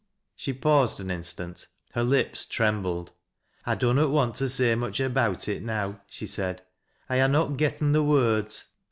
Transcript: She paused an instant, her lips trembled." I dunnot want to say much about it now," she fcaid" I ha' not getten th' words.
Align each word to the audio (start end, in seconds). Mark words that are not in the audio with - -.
She 0.35 0.51
paused 0.51 0.99
an 0.99 1.11
instant, 1.11 1.67
her 1.93 2.01
lips 2.03 2.47
trembled." 2.47 3.11
I 3.67 3.75
dunnot 3.75 4.09
want 4.09 4.33
to 4.37 4.49
say 4.49 4.73
much 4.73 4.99
about 4.99 5.47
it 5.47 5.61
now," 5.61 6.01
she 6.07 6.25
fcaid" 6.25 6.61
I 7.07 7.19
ha' 7.19 7.29
not 7.29 7.55
getten 7.55 7.93
th' 7.93 8.01
words. 8.03 8.65